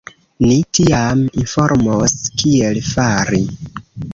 Ni 0.45 0.55
tiam 0.77 1.21
informos 1.43 2.17
kiel 2.41 2.81
fari. 2.89 3.43